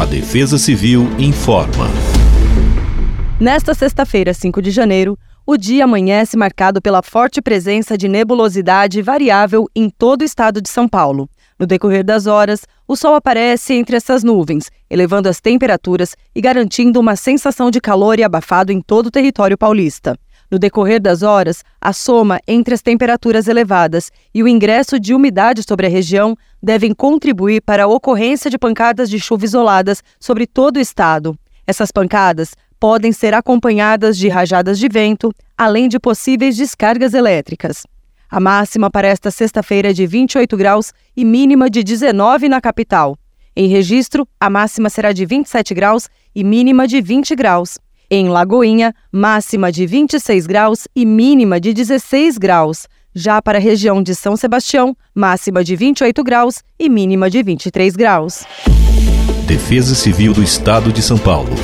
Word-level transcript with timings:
A 0.00 0.06
Defesa 0.06 0.56
Civil 0.56 1.06
informa. 1.18 1.86
Nesta 3.38 3.74
sexta-feira, 3.74 4.32
5 4.32 4.62
de 4.62 4.70
janeiro, 4.70 5.14
o 5.46 5.58
dia 5.58 5.84
amanhece 5.84 6.38
marcado 6.38 6.80
pela 6.80 7.02
forte 7.02 7.42
presença 7.42 7.98
de 7.98 8.08
nebulosidade 8.08 9.02
variável 9.02 9.68
em 9.76 9.90
todo 9.90 10.22
o 10.22 10.24
estado 10.24 10.62
de 10.62 10.70
São 10.70 10.88
Paulo. 10.88 11.28
No 11.58 11.66
decorrer 11.66 12.02
das 12.02 12.26
horas, 12.26 12.62
o 12.88 12.96
sol 12.96 13.14
aparece 13.14 13.74
entre 13.74 13.94
essas 13.94 14.24
nuvens, 14.24 14.70
elevando 14.88 15.28
as 15.28 15.38
temperaturas 15.38 16.16
e 16.34 16.40
garantindo 16.40 16.98
uma 16.98 17.14
sensação 17.14 17.70
de 17.70 17.78
calor 17.78 18.18
e 18.18 18.24
abafado 18.24 18.72
em 18.72 18.80
todo 18.80 19.08
o 19.08 19.10
território 19.10 19.58
paulista. 19.58 20.16
No 20.50 20.58
decorrer 20.58 21.00
das 21.00 21.22
horas, 21.22 21.62
a 21.80 21.92
soma 21.92 22.40
entre 22.46 22.74
as 22.74 22.82
temperaturas 22.82 23.46
elevadas 23.46 24.10
e 24.34 24.42
o 24.42 24.48
ingresso 24.48 24.98
de 24.98 25.14
umidade 25.14 25.62
sobre 25.62 25.86
a 25.86 25.90
região 25.90 26.36
devem 26.60 26.92
contribuir 26.92 27.62
para 27.62 27.84
a 27.84 27.86
ocorrência 27.86 28.50
de 28.50 28.58
pancadas 28.58 29.08
de 29.08 29.20
chuva 29.20 29.44
isoladas 29.44 30.02
sobre 30.18 30.46
todo 30.46 30.78
o 30.78 30.80
estado. 30.80 31.38
Essas 31.66 31.92
pancadas 31.92 32.54
podem 32.80 33.12
ser 33.12 33.32
acompanhadas 33.32 34.18
de 34.18 34.28
rajadas 34.28 34.78
de 34.78 34.88
vento, 34.88 35.32
além 35.56 35.88
de 35.88 36.00
possíveis 36.00 36.56
descargas 36.56 37.14
elétricas. 37.14 37.86
A 38.28 38.40
máxima 38.40 38.90
para 38.90 39.06
esta 39.06 39.30
sexta-feira 39.30 39.90
é 39.90 39.92
de 39.92 40.06
28 40.06 40.56
graus 40.56 40.92
e 41.16 41.24
mínima 41.24 41.70
de 41.70 41.84
19 41.84 42.48
na 42.48 42.60
capital. 42.60 43.16
Em 43.54 43.68
registro, 43.68 44.26
a 44.40 44.48
máxima 44.48 44.88
será 44.88 45.12
de 45.12 45.26
27 45.26 45.74
graus 45.74 46.08
e 46.34 46.42
mínima 46.42 46.88
de 46.88 47.00
20 47.00 47.36
graus. 47.36 47.78
Em 48.12 48.28
Lagoinha, 48.28 48.92
máxima 49.12 49.70
de 49.70 49.86
26 49.86 50.44
graus 50.44 50.88
e 50.96 51.06
mínima 51.06 51.60
de 51.60 51.72
16 51.72 52.38
graus. 52.38 52.88
Já 53.14 53.40
para 53.40 53.58
a 53.58 53.60
região 53.60 54.02
de 54.02 54.16
São 54.16 54.36
Sebastião, 54.36 54.96
máxima 55.14 55.62
de 55.62 55.76
28 55.76 56.24
graus 56.24 56.56
e 56.76 56.88
mínima 56.88 57.30
de 57.30 57.40
23 57.40 57.94
graus. 57.94 58.42
Defesa 59.46 59.94
Civil 59.94 60.32
do 60.32 60.42
Estado 60.42 60.92
de 60.92 61.02
São 61.02 61.18
Paulo. 61.18 61.54